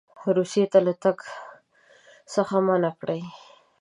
[0.37, 1.17] روسیې ته له تګ
[2.33, 3.21] څخه منع کړي.